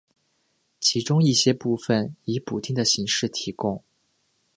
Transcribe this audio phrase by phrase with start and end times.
[0.79, 3.83] 其中一些部分以补丁的形式提供。